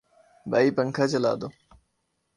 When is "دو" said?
1.41-1.47